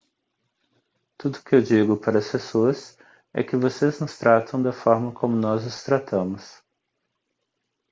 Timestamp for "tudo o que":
1.15-1.53